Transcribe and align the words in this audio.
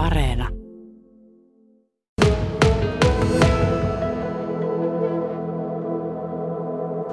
Areena. 0.00 0.48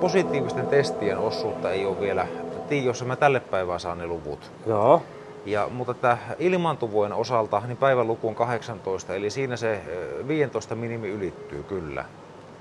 Positiivisten 0.02 0.68
testien 0.68 1.18
osuutta 1.18 1.72
ei 1.72 1.86
ole 1.86 2.00
vielä 2.00 2.28
tiedossa. 2.70 3.06
Mä 3.06 3.16
tälle 3.16 3.40
päivään 3.40 3.80
saan 3.80 3.98
ne 3.98 4.08
luvut. 4.08 4.52
Joo. 4.66 5.04
Ja, 5.46 5.70
mutta 5.72 5.94
tämä 5.94 6.18
ilmaantuvujen 6.40 7.14
osalta, 7.14 7.62
niin 7.68 7.78
päivän 7.78 8.08
luku 8.08 8.28
on 8.28 8.36
18, 8.36 9.16
eli 9.16 9.30
siinä 9.30 9.58
se 9.58 9.82
ö, 9.88 10.28
15 10.28 10.76
minimi 10.76 11.10
ylittyy 11.10 11.64
kyllä. 11.64 12.06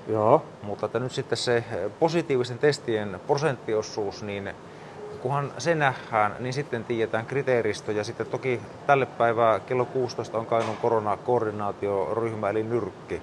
Joo. 0.07 0.45
Mutta 0.63 0.85
että 0.85 0.99
nyt 0.99 1.11
sitten 1.11 1.37
se 1.37 1.63
positiivisten 1.99 2.59
testien 2.59 3.19
prosenttiosuus, 3.27 4.23
niin 4.23 4.49
kunhan 5.21 5.51
se 5.57 5.75
nähdään, 5.75 6.35
niin 6.39 6.53
sitten 6.53 6.83
tiedetään 6.83 7.25
kriteeristö. 7.25 7.91
Ja 7.91 8.03
sitten 8.03 8.27
toki 8.27 8.61
tälle 8.87 9.05
päivää 9.05 9.59
kello 9.59 9.85
16 9.85 10.37
on 10.37 10.45
Kainuun 10.45 10.77
koronakoordinaatioryhmä 10.77 12.49
eli 12.49 12.63
nyrkki, 12.63 13.21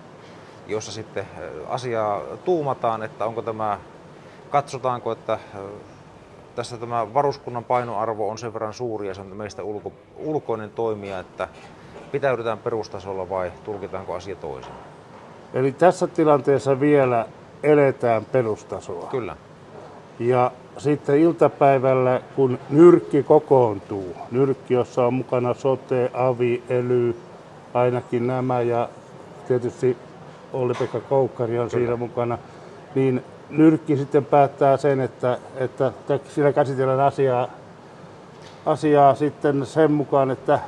jossa 0.66 0.92
sitten 0.92 1.26
ö, 1.38 1.66
asiaa 1.68 2.20
tuumataan, 2.44 3.02
että 3.02 3.24
onko 3.24 3.42
tämä, 3.42 3.78
katsotaanko, 4.50 5.12
että 5.12 5.38
ö, 5.54 5.58
tässä 6.54 6.76
tämä 6.76 7.14
varuskunnan 7.14 7.64
painoarvo 7.64 8.30
on 8.30 8.38
sen 8.38 8.52
verran 8.52 8.74
suuri 8.74 9.08
ja 9.08 9.14
se 9.14 9.20
on 9.20 9.36
meistä 9.36 9.62
ulko, 9.62 9.92
ulkoinen 10.16 10.70
toimija, 10.70 11.18
että 11.18 11.48
pitäydytään 12.12 12.58
perustasolla 12.58 13.28
vai 13.28 13.52
tulkitaanko 13.64 14.14
asia 14.14 14.36
toisin? 14.36 14.72
Eli 15.54 15.72
tässä 15.72 16.06
tilanteessa 16.06 16.80
vielä 16.80 17.26
eletään 17.62 18.24
perustasoa. 18.24 19.08
Kyllä. 19.10 19.36
Ja 20.18 20.50
sitten 20.78 21.18
iltapäivällä, 21.18 22.20
kun 22.36 22.58
nyrkki 22.70 23.22
kokoontuu, 23.22 24.16
nyrkki, 24.30 24.74
jossa 24.74 25.06
on 25.06 25.14
mukana 25.14 25.54
sote, 25.54 26.10
avi, 26.14 26.62
ely, 26.68 27.16
ainakin 27.74 28.26
nämä 28.26 28.60
ja 28.60 28.88
tietysti 29.48 29.96
Olli-Pekka 30.52 31.00
Koukkari 31.00 31.58
on 31.58 31.68
Kyllä. 31.68 31.80
siinä 31.84 31.96
mukana, 31.96 32.38
niin 32.94 33.24
nyrkki 33.50 33.96
sitten 33.96 34.24
päättää 34.24 34.76
sen, 34.76 35.00
että, 35.00 35.38
että 35.56 35.92
siinä 36.28 36.52
käsitellään 36.52 37.00
asiaa, 37.00 37.48
asiaa 38.66 39.14
sitten 39.14 39.66
sen 39.66 39.92
mukaan, 39.92 40.30
että 40.30 40.58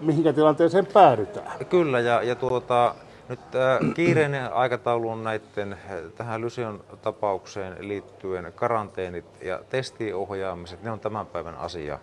mihinkä 0.00 0.32
tilanteeseen 0.32 0.86
päädytään. 0.86 1.66
Kyllä, 1.68 2.00
ja, 2.00 2.22
ja 2.22 2.34
tuota, 2.34 2.94
nyt 3.28 3.40
äh, 3.54 3.94
kiireinen 3.94 4.52
aikataulu 4.52 5.10
on 5.10 5.24
näiden 5.24 5.72
äh, 5.72 5.78
tähän 6.16 6.40
Lysion 6.40 6.84
tapaukseen 7.02 7.76
liittyen 7.80 8.52
karanteenit 8.54 9.24
ja 9.42 9.60
testiohjaamiset, 9.70 10.82
ne 10.82 10.90
on 10.90 11.00
tämän 11.00 11.26
päivän 11.26 11.54
asia. 11.54 11.98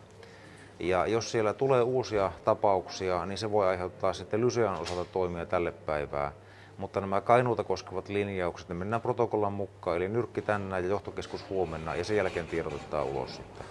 Ja 0.80 1.08
jos 1.08 1.32
siellä 1.32 1.54
tulee 1.54 1.82
uusia 1.82 2.32
tapauksia, 2.46 3.26
niin 3.26 3.38
se 3.38 3.52
voi 3.52 3.68
aiheuttaa 3.68 4.14
sitten 4.14 4.42
Lysian 4.42 4.80
osalta 4.80 5.06
toimia 5.14 5.46
tälle 5.46 5.72
päivää. 5.72 6.32
Mutta 6.78 7.02
nämä 7.02 7.22
Kainuuta 7.22 7.64
koskevat 7.64 8.10
linjaukset, 8.10 8.70
ne 8.70 8.76
mennään 8.76 9.02
protokollan 9.02 9.54
mukaan, 9.54 9.98
eli 9.98 10.08
nyrkki 10.08 10.42
tänään 10.42 10.84
ja 10.84 10.90
johtokeskus 10.90 11.46
huomenna, 11.50 11.96
ja 11.96 12.04
sen 12.04 12.18
jälkeen 12.18 12.48
tiedotetaan 12.48 13.06
ulos 13.06 13.36
sitten. 13.36 13.66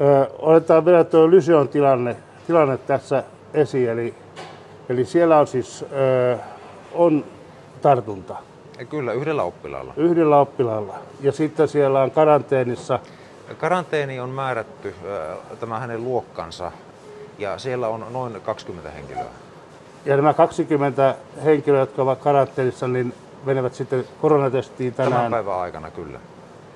Ö, 0.00 0.30
otetaan 0.38 0.84
vielä 0.84 1.04
tuo 1.04 1.30
Lysion 1.30 1.68
tilanne, 1.68 2.16
tilanne 2.46 2.78
tässä 2.78 3.24
esiin. 3.54 3.88
Eli, 3.88 4.14
eli 4.88 5.04
siellä 5.04 5.38
on 5.38 5.46
siis 5.46 5.84
ö, 5.92 6.38
on 6.94 7.24
tartunta 7.82 8.36
Ja 8.78 8.84
kyllä, 8.84 9.12
yhdellä 9.12 9.42
oppilaalla. 9.42 9.92
yhdellä 9.96 10.38
oppilaalla. 10.40 10.94
Ja 11.20 11.32
sitten 11.32 11.68
siellä 11.68 12.02
on 12.02 12.10
karanteenissa 12.10 12.98
Karanteeni 13.58 14.20
on 14.20 14.30
määrätty 14.30 14.94
tämä 15.60 15.78
hänen 15.78 16.04
luokkansa 16.04 16.72
ja 17.38 17.58
siellä 17.58 17.88
on 17.88 18.06
noin 18.12 18.40
20 18.40 18.90
henkilöä. 18.90 19.24
ja 20.04 20.16
nämä 20.16 20.34
20 20.34 21.14
henkilöä, 21.44 21.80
jotka 21.80 22.02
ovat 22.02 22.18
karanteenissa, 22.18 22.88
niin 22.88 23.14
menevät 23.44 23.74
sitten 23.74 24.04
koronatestiin 24.20 24.94
Tämän 24.94 25.12
tänään. 25.12 25.30
päivän 25.32 25.58
aikana 25.60 25.90
kyllä. 25.90 26.18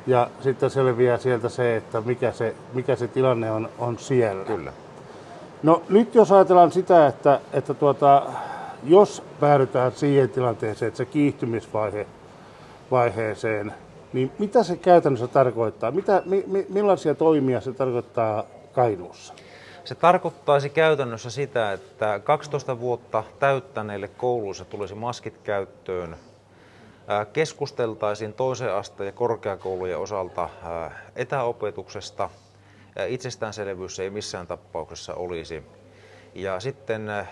Ja 0.06 0.30
sitten 0.40 0.70
selviää 0.70 1.18
sieltä 1.18 1.48
se, 1.48 1.76
että 1.76 2.00
mikä 2.00 2.32
se, 2.32 2.54
mikä 2.72 2.96
se 2.96 3.08
tilanne 3.08 3.50
on, 3.50 3.68
on 3.78 3.98
siellä. 3.98 4.44
Kyllä. 4.44 4.72
No 5.62 5.82
nyt 5.88 6.14
jos 6.14 6.32
ajatellaan 6.32 6.72
sitä, 6.72 7.06
että, 7.06 7.40
että 7.52 7.74
tuota, 7.74 8.22
jos 8.84 9.22
päädytään 9.40 9.92
siihen 9.92 10.30
tilanteeseen, 10.30 10.88
että 10.88 10.98
se 10.98 11.04
kiihtymisvaihe 11.04 12.06
vaiheeseen, 12.90 13.72
niin 14.12 14.32
mitä 14.38 14.62
se 14.62 14.76
käytännössä 14.76 15.26
tarkoittaa? 15.26 15.90
Mitä, 15.90 16.22
mi, 16.24 16.44
mi, 16.46 16.66
millaisia 16.68 17.14
toimia 17.14 17.60
se 17.60 17.72
tarkoittaa 17.72 18.44
Kainuussa? 18.72 19.34
Se 19.84 19.94
tarkoittaisi 19.94 20.70
käytännössä 20.70 21.30
sitä, 21.30 21.72
että 21.72 22.20
12 22.24 22.80
vuotta 22.80 23.24
täyttäneille 23.38 24.08
kouluissa 24.08 24.64
tulisi 24.64 24.94
maskit 24.94 25.38
käyttöön. 25.44 26.16
Keskusteltaisiin 27.32 28.32
toisen 28.32 28.74
asteen 28.74 29.06
ja 29.06 29.12
korkeakoulujen 29.12 29.98
osalta 29.98 30.48
etäopetuksesta. 31.16 32.30
Itsestäänselvyys 33.08 34.00
ei 34.00 34.10
missään 34.10 34.46
tapauksessa 34.46 35.14
olisi. 35.14 35.62
Ja 36.36 36.60
sitten 36.60 37.08
äh, 37.10 37.28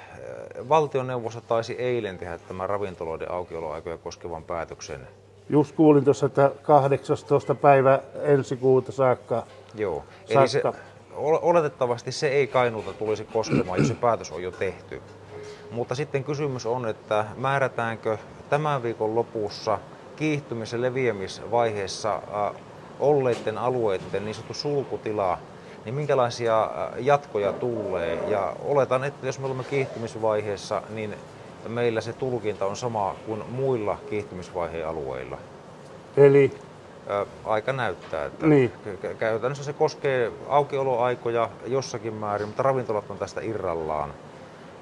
valtioneuvosto 0.68 1.40
taisi 1.40 1.72
eilen 1.72 2.18
tehdä 2.18 2.38
tämän 2.38 2.68
ravintoloiden 2.68 3.30
aukioloaikoja 3.30 3.98
koskevan 3.98 4.44
päätöksen. 4.44 5.08
Just 5.48 5.76
kuulin 5.76 6.04
tuossa, 6.04 6.26
että 6.26 6.50
18. 6.62 7.54
päivä 7.54 8.00
ensi 8.22 8.56
kuuta 8.56 8.92
saakka. 8.92 9.46
Joo, 9.74 10.04
eli 10.28 10.48
se, 10.48 10.60
Saakka. 10.60 10.82
ol- 11.14 11.38
oletettavasti 11.42 12.12
se 12.12 12.28
ei 12.28 12.46
Kainuuta 12.46 12.92
tulisi 12.92 13.24
koskemaan, 13.24 13.78
jos 13.78 13.88
se 13.88 13.94
päätös 13.94 14.32
on 14.32 14.42
jo 14.42 14.50
tehty. 14.50 15.02
Mutta 15.70 15.94
sitten 15.94 16.24
kysymys 16.24 16.66
on, 16.66 16.86
että 16.88 17.24
määrätäänkö 17.36 18.18
tämän 18.50 18.82
viikon 18.82 19.14
lopussa 19.14 19.78
kiihtymis- 20.16 20.72
ja 20.72 20.80
leviämisvaiheessa 20.80 22.14
äh, 22.14 22.60
olleiden 23.00 23.58
alueiden 23.58 24.24
niin 24.24 24.34
sanottu 24.34 24.54
sulkutila, 24.54 25.38
niin 25.84 25.94
minkälaisia 25.94 26.62
äh, 26.62 26.70
jatkoja 26.98 27.52
tulee. 27.52 28.18
Ja 28.28 28.56
oletan, 28.64 29.04
että 29.04 29.26
jos 29.26 29.38
me 29.38 29.46
olemme 29.46 29.64
kiihtymisvaiheessa, 29.64 30.82
niin 30.90 31.14
meillä 31.68 32.00
se 32.00 32.12
tulkinta 32.12 32.66
on 32.66 32.76
sama 32.76 33.14
kuin 33.26 33.42
muilla 33.50 33.98
kiihtymisvaiheen 34.10 34.88
alueilla. 34.88 35.38
Eli 36.16 36.50
Ö, 37.10 37.26
aika 37.44 37.72
näyttää, 37.72 38.24
että 38.24 38.46
Niin. 38.46 38.72
kä- 38.86 39.06
kä- 39.06 39.14
käytännössä 39.14 39.64
se 39.64 39.72
koskee 39.72 40.32
aukioloaikoja 40.48 41.48
jossakin 41.66 42.14
määrin, 42.14 42.46
mutta 42.48 42.62
ravintolat 42.62 43.10
on 43.10 43.18
tästä 43.18 43.40
irrallaan. 43.40 44.10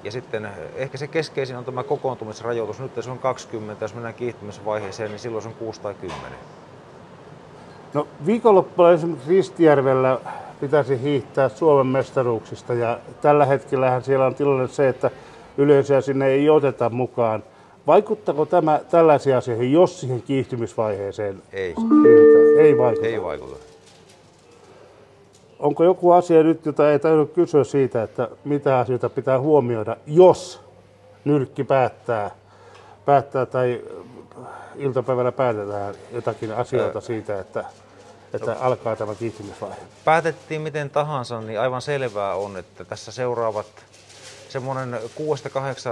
Ja 0.05 0.11
sitten 0.11 0.49
ehkä 0.77 0.99
se 0.99 1.07
keskeisin 1.07 1.57
on 1.57 1.65
tämä 1.65 1.83
kokoontumisrajoitus. 1.83 2.81
Nyt 2.81 2.93
se 3.01 3.11
on 3.11 3.19
20, 3.19 3.85
jos 3.85 3.95
mennään 3.95 4.15
kiihtymisvaiheeseen, 4.15 5.11
niin 5.11 5.19
silloin 5.19 5.43
se 5.43 5.49
on 5.49 5.55
6 5.55 5.81
tai 5.81 5.95
10. 5.95 6.23
no, 7.95 8.07
viikonloppuna 8.27 8.93
esimerkiksi 8.93 9.29
Ristijärvellä 9.31 10.19
pitäisi 10.63 11.03
hiihtää 11.03 11.49
Suomen 11.49 11.87
mestaruuksista 11.87 12.75
ja 12.75 12.99
tällä 13.23 13.47
hetkellähän 13.47 14.03
siellä 14.03 14.27
on 14.27 14.35
tilanne 14.35 14.69
se, 14.69 14.89
että 14.89 15.11
yleisöä 15.59 16.01
sinne 16.01 16.27
ei 16.27 16.51
oteta 16.51 16.91
mukaan. 16.91 17.43
Vaikuttaako 17.87 18.47
tämä 18.47 18.81
tällaisiin 18.91 19.37
asioihin, 19.37 19.73
jos 19.73 20.01
siihen 20.01 20.23
kiihtymisvaiheeseen 20.23 21.43
Ei? 21.53 21.75
Ei 22.59 22.79
vaikuta. 22.79 23.07
ei 23.07 23.23
vaikuta. 23.23 23.57
Onko 25.59 25.85
joku 25.85 26.11
asia 26.11 26.43
nyt, 26.43 26.67
jota 26.67 26.93
ei 26.93 26.99
tarvitse 26.99 27.35
kysyä 27.35 27.65
siitä, 27.65 28.03
että 28.03 28.29
mitä 28.45 28.79
asioita 28.79 29.09
pitää 29.09 29.41
huomioida, 29.41 29.97
jos 30.07 30.61
nyrkki 31.25 31.65
päättää, 31.65 32.31
päättää 33.05 33.47
tai 33.47 33.81
iltapäivällä 34.77 35.33
päätetään 35.33 35.95
jotakin 36.13 36.53
asioita 36.53 37.01
siitä, 37.01 37.41
että, 37.41 37.65
että 38.35 38.57
alkaa 38.61 38.97
tämä 38.97 39.15
kiihtymisvaihe? 39.15 39.77
Päätettiin 40.05 40.61
miten 40.61 40.91
tahansa, 40.91 41.41
niin 41.41 41.61
aivan 41.61 41.83
selvää 41.83 42.35
on, 42.35 42.57
että 42.57 42.85
tässä 42.85 43.13
seuraavat 43.13 43.67
semmoinen 44.49 45.01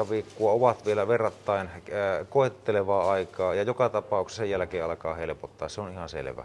6-8 0.04 0.10
viikkoa 0.10 0.52
ovat 0.52 0.86
vielä 0.86 1.08
verrattain 1.08 1.66
äh, 1.66 1.82
koettelevaa 2.30 3.10
aikaa 3.10 3.54
ja 3.54 3.62
joka 3.62 3.88
tapauksessa 3.88 4.42
sen 4.42 4.50
jälkeen 4.50 4.84
alkaa 4.84 5.14
helpottaa, 5.14 5.68
se 5.68 5.80
on 5.80 5.92
ihan 5.92 6.08
selvä. 6.08 6.44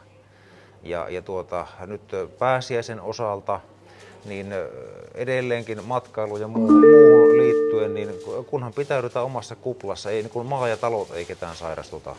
Ja, 0.83 1.09
ja 1.09 1.21
tuota, 1.21 1.67
nyt 1.87 2.01
pääsiäisen 2.39 3.01
osalta 3.01 3.59
niin 4.25 4.53
ö, 4.53 4.69
edelleenkin 5.13 5.83
matkailu 5.83 6.37
ja 6.37 6.47
muu, 6.47 6.71
muuhun 6.71 7.37
liittyen, 7.37 7.93
niin 7.93 8.09
kunhan 8.47 8.73
pitäydytään 8.73 9.25
omassa 9.25 9.55
kuplassa, 9.55 10.09
ei 10.09 10.21
niin 10.21 10.29
kuin 10.29 10.47
maa 10.47 10.67
ja 10.67 10.77
talot 10.77 11.11
ei 11.11 11.25
ketään 11.25 11.55
sairastuta, 11.55 12.15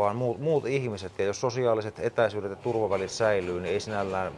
vaan 0.00 0.16
muut, 0.16 0.40
muut 0.40 0.66
ihmiset. 0.66 1.12
Ja 1.18 1.24
jos 1.24 1.40
sosiaaliset 1.40 1.98
etäisyydet 1.98 2.50
ja 2.50 2.56
turvavälit 2.56 3.10
säilyy, 3.10 3.60
niin 3.60 3.72
ei 3.72 3.80
sinällään 3.80 4.32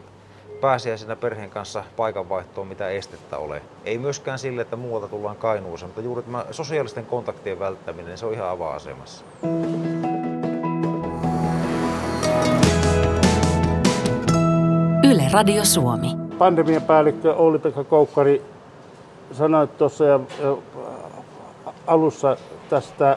pääsiäisenä 0.61 1.17
perheen 1.17 1.51
kanssa 1.51 1.85
paikanvaihtoon 1.97 2.67
mitä 2.67 2.89
estettä 2.89 3.39
ole. 3.39 3.63
Ei 3.85 3.99
myöskään 3.99 4.39
sille, 4.39 4.63
että 4.63 4.77
muualta 4.77 5.09
tullaan 5.09 5.37
Kainuuseen, 5.37 5.89
mutta 5.89 6.01
juuri 6.01 6.23
tämä 6.23 6.45
sosiaalisten 6.51 7.07
kontaktien 7.07 7.59
välttäminen, 7.59 8.19
se 8.19 8.27
on 8.27 8.35
ihan 8.35 8.49
avainasemassa. 8.49 9.25
Yle 15.11 15.23
Radio 15.33 15.65
Suomi. 15.65 16.09
Pandemian 16.39 16.83
päällikkö 16.83 17.35
Olli-Pekka 17.35 17.85
Koukkari, 17.85 18.43
sanoit 19.33 19.79
tuossa 19.79 20.05
ja, 20.05 20.21
ja 20.43 20.57
alussa 21.87 22.37
tästä 22.71 23.17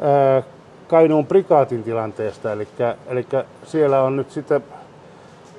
ää, 0.00 0.42
Kainuun 0.88 1.26
prikaatin 1.26 1.82
tilanteesta, 1.82 2.52
eli, 2.52 2.68
eli 3.06 3.26
siellä 3.64 4.02
on 4.02 4.16
nyt 4.16 4.30
sitten, 4.30 4.64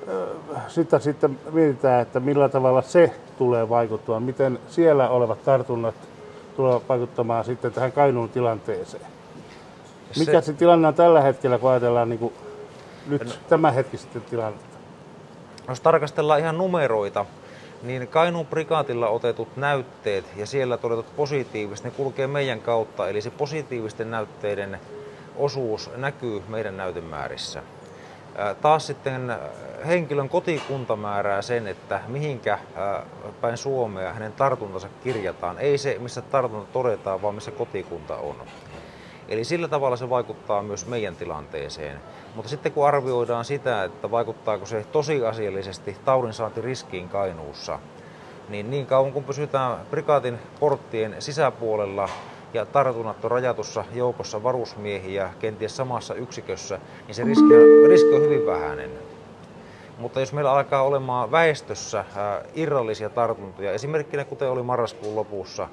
ää, 0.08 0.64
sitä 0.68 0.98
sitten 0.98 1.38
mietitään, 1.52 2.02
että 2.02 2.20
millä 2.20 2.48
tavalla 2.48 2.82
se 2.82 3.12
tulee 3.38 3.68
vaikuttamaan, 3.68 4.22
miten 4.22 4.58
siellä 4.68 5.08
olevat 5.08 5.44
tartunnat 5.44 5.94
tulevat 6.56 6.88
vaikuttamaan 6.88 7.44
sitten 7.44 7.72
tähän 7.72 7.92
Kainuun 7.92 8.28
tilanteeseen. 8.28 9.06
Mikä 10.18 10.40
se, 10.40 10.46
se 10.46 10.52
tilanne 10.52 10.88
on 10.88 10.94
tällä 10.94 11.20
hetkellä, 11.20 11.58
kun 11.58 11.70
ajatellaan 11.70 12.08
niin 12.08 12.18
kuin 12.18 12.34
nyt 13.06 13.24
no, 13.24 13.32
tämänhetkistä 13.48 14.20
tilannetta? 14.20 14.78
Jos 15.68 15.80
tarkastellaan 15.80 16.40
ihan 16.40 16.58
numeroita, 16.58 17.26
niin 17.82 18.08
Kainuun 18.08 18.46
prikaatilla 18.46 19.08
otetut 19.08 19.56
näytteet 19.56 20.24
ja 20.36 20.46
siellä 20.46 20.76
todetut 20.76 21.16
positiiviset, 21.16 21.84
ne 21.84 21.90
kulkee 21.90 22.26
meidän 22.26 22.60
kautta, 22.60 23.08
eli 23.08 23.20
se 23.20 23.30
positiivisten 23.30 24.10
näytteiden 24.10 24.80
osuus 25.40 25.90
näkyy 25.96 26.42
meidän 26.48 26.76
näytemäärissä. 26.76 27.62
Taas 28.60 28.86
sitten 28.86 29.32
henkilön 29.86 30.28
kotikunta 30.28 30.96
määrää 30.96 31.42
sen, 31.42 31.66
että 31.66 32.00
mihinkä 32.08 32.58
päin 33.40 33.56
Suomea 33.56 34.12
hänen 34.12 34.32
tartuntansa 34.32 34.88
kirjataan. 35.04 35.58
Ei 35.58 35.78
se, 35.78 35.96
missä 36.00 36.22
tartunta 36.22 36.72
todetaan, 36.72 37.22
vaan 37.22 37.34
missä 37.34 37.50
kotikunta 37.50 38.16
on. 38.16 38.36
Eli 39.28 39.44
sillä 39.44 39.68
tavalla 39.68 39.96
se 39.96 40.10
vaikuttaa 40.10 40.62
myös 40.62 40.86
meidän 40.86 41.16
tilanteeseen. 41.16 42.00
Mutta 42.34 42.50
sitten 42.50 42.72
kun 42.72 42.86
arvioidaan 42.86 43.44
sitä, 43.44 43.84
että 43.84 44.10
vaikuttaako 44.10 44.66
se 44.66 44.86
tosiasiallisesti 44.92 45.96
taudinsaantiriskiin 46.04 47.08
Kainuussa, 47.08 47.78
niin 48.48 48.70
niin 48.70 48.86
kauan 48.86 49.12
kun 49.12 49.24
pysytään 49.24 49.76
prikaatin 49.90 50.38
porttien 50.60 51.16
sisäpuolella 51.18 52.08
ja 52.54 52.66
tartunnat 52.66 53.24
on 53.24 53.30
rajatussa 53.30 53.84
joukossa 53.94 54.42
varusmiehiä 54.42 55.30
kenties 55.38 55.76
samassa 55.76 56.14
yksikössä, 56.14 56.80
niin 57.06 57.14
se 57.14 57.24
riski 57.24 57.54
on, 57.54 57.88
riski 57.90 58.14
on 58.14 58.22
hyvin 58.22 58.46
vähäinen. 58.46 58.90
Mutta 59.98 60.20
jos 60.20 60.32
meillä 60.32 60.52
alkaa 60.52 60.82
olemaan 60.82 61.30
väestössä 61.30 62.04
irrallisia 62.54 63.08
tartuntoja, 63.08 63.72
esimerkkinä 63.72 64.24
kuten 64.24 64.50
oli 64.50 64.62
marraskuun 64.62 65.16
lopussa, 65.16 65.68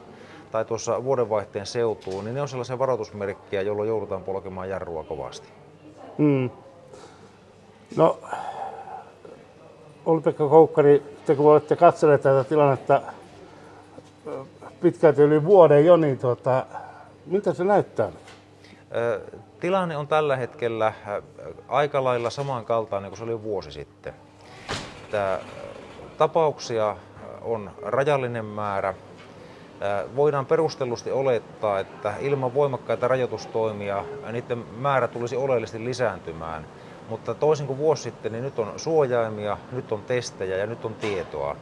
tai 0.52 0.66
tuossa 0.66 1.04
vuodenvaihteen 1.04 1.66
seutuun, 1.66 2.26
niin 2.26 2.36
ne 2.36 2.42
on 2.42 2.48
sellaisia 2.48 2.80
varoitusmerkkejä, 2.80 3.62
jolloin 3.62 3.90
joudutaan 3.90 4.24
polkemaan 4.24 4.70
jarrua 4.70 5.04
kovasti. 5.04 5.48
Hmm. 6.18 6.50
No, 7.96 8.20
Olli-Pekka 10.06 10.48
Koukkari, 10.48 11.04
te 11.26 11.36
kun 11.36 11.52
olette 11.52 11.76
katselleet 11.76 12.22
tätä 12.22 12.44
tilannetta 12.44 13.02
pitkälti 14.82 15.22
yli 15.22 15.44
vuoden 15.44 15.86
jo, 15.86 15.98
niin 15.98 16.20
tuota, 16.20 16.66
miltä 17.26 17.54
se 17.54 17.64
näyttää? 17.64 18.12
Tilanne 19.60 19.98
on 19.98 20.08
tällä 20.08 20.36
hetkellä 20.36 20.94
aika 21.68 22.04
lailla 22.04 22.30
samankaltainen 22.30 23.12
kuin 23.12 23.18
se 23.18 23.24
oli 23.24 23.44
vuosi 23.44 23.72
sitten. 23.72 24.14
Tämä 25.12 25.40
tapauksia 26.18 26.96
on 27.42 27.72
rajallinen 27.82 28.46
määrä, 28.46 28.94
Voidaan 30.16 30.46
perustellusti 30.46 31.12
olettaa, 31.12 31.80
että 31.80 32.14
ilman 32.20 32.54
voimakkaita 32.54 33.08
rajoitustoimia 33.08 34.06
niiden 34.32 34.66
määrä 34.78 35.08
tulisi 35.08 35.36
oleellisesti 35.36 35.86
lisääntymään. 35.86 36.68
Mutta 37.10 37.34
toisin 37.34 37.68
kuin 37.68 37.80
vuosi 37.80 38.04
sitten, 38.04 38.32
niin 38.32 38.44
nyt 38.44 38.60
on 38.60 38.74
suojaimia, 38.78 39.58
nyt 39.72 39.92
on 39.92 40.02
testejä 40.02 40.58
ja 40.58 40.66
nyt 40.66 40.86
on 40.86 40.94
tietoa. 40.94 41.56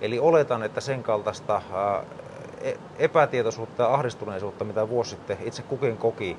Eli 0.00 0.18
oletan, 0.18 0.62
että 0.62 0.80
sen 0.80 1.02
kaltaista 1.02 1.62
epätietoisuutta 2.98 3.82
ja 3.82 3.94
ahdistuneisuutta, 3.94 4.64
mitä 4.64 4.88
vuosi 4.88 5.10
sitten 5.10 5.36
itse 5.44 5.62
kukin 5.62 5.96
koki, 5.96 6.36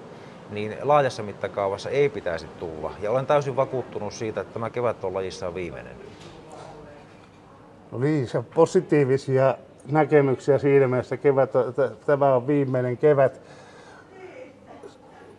niin 0.52 0.76
laajassa 0.82 1.24
mittakaavassa 1.24 1.90
ei 1.90 2.10
pitäisi 2.10 2.48
tulla. 2.60 2.92
Ja 3.02 3.12
olen 3.12 3.26
täysin 3.26 3.56
vakuuttunut 3.56 4.14
siitä, 4.14 4.42
että 4.42 4.54
tämä 4.54 4.70
kevät 4.70 5.04
on 5.04 5.14
lajissaan 5.14 5.56
viimeinen. 5.56 5.96
No 7.92 8.00
niin, 8.00 8.28
se 8.28 8.44
positiivisia 8.56 9.58
näkemyksiä 9.92 10.58
siinä 10.58 10.88
mielessä, 10.88 11.18
kevät, 11.18 11.52
tämä 12.06 12.36
on 12.36 12.48
viimeinen 12.48 12.98
kevät. 12.98 13.42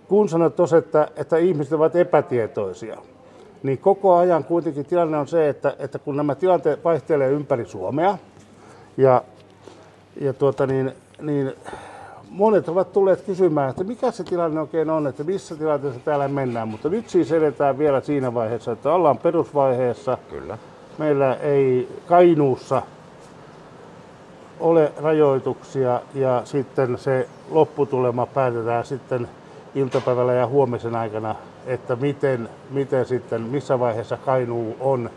Kun 0.08 0.28
sanoit 0.28 0.56
tuossa, 0.56 0.76
että, 0.76 1.08
että 1.16 1.36
ihmiset 1.36 1.72
ovat 1.72 1.96
epätietoisia, 1.96 2.96
niin 3.62 3.78
koko 3.78 4.16
ajan 4.16 4.44
kuitenkin 4.44 4.86
tilanne 4.86 5.18
on 5.18 5.28
se, 5.28 5.48
että, 5.48 5.76
että 5.78 5.98
kun 5.98 6.16
nämä 6.16 6.34
tilanteet 6.34 6.84
vaihtelee 6.84 7.30
ympäri 7.30 7.66
Suomea, 7.66 8.18
ja, 8.96 9.24
ja 10.20 10.32
tuota 10.32 10.66
niin, 10.66 10.92
niin 11.22 11.52
monet 12.30 12.68
ovat 12.68 12.92
tulleet 12.92 13.20
kysymään, 13.20 13.70
että 13.70 13.84
mikä 13.84 14.10
se 14.10 14.24
tilanne 14.24 14.60
oikein 14.60 14.90
on, 14.90 15.06
että 15.06 15.24
missä 15.24 15.56
tilanteessa 15.56 16.00
täällä 16.04 16.28
mennään. 16.28 16.68
Mutta 16.68 16.88
nyt 16.88 17.08
siis 17.08 17.32
edetään 17.32 17.78
vielä 17.78 18.00
siinä 18.00 18.34
vaiheessa, 18.34 18.72
että 18.72 18.92
ollaan 18.92 19.18
perusvaiheessa. 19.18 20.18
Kyllä. 20.30 20.58
Meillä 20.98 21.34
ei 21.34 21.88
Kainuussa 22.06 22.82
ole 24.60 24.92
rajoituksia 25.02 26.00
ja 26.14 26.42
sitten 26.44 26.98
se 26.98 27.28
lopputulema 27.50 28.26
päätetään 28.26 28.84
sitten 28.84 29.28
iltapäivällä 29.74 30.32
ja 30.32 30.46
huomisen 30.46 30.96
aikana, 30.96 31.34
että 31.66 31.96
miten, 31.96 32.48
miten 32.70 33.06
sitten, 33.06 33.40
missä 33.42 33.78
vaiheessa 33.78 34.16
Kainuu 34.16 34.76
on 34.80 35.10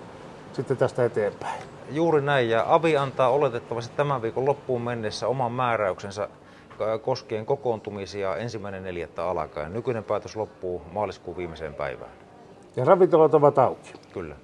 sitten 0.54 0.78
tästä 0.78 1.06
eteenpäin. 1.06 1.77
Juuri 1.89 2.22
näin, 2.22 2.50
ja 2.50 2.66
Avi 2.68 2.98
antaa 2.98 3.30
oletettavasti 3.30 3.95
tämän 3.98 4.22
viikon 4.22 4.45
loppuun 4.45 4.81
mennessä 4.81 5.28
oman 5.28 5.51
määräyksensä 5.51 6.30
koskien 7.01 7.45
kokoontumisia 7.45 8.36
ensimmäinen 8.36 8.84
neljättä 8.84 9.25
alkaen. 9.25 9.74
Nykyinen 9.74 10.04
päätös 10.04 10.36
loppuu 10.36 10.81
maaliskuun 10.92 11.38
viimeiseen 11.38 11.74
päivään. 11.74 12.12
Ja 12.75 12.86
ravintolat 12.86 13.34
ovat 13.34 13.57
auki. 13.57 13.94
Kyllä. 14.13 14.36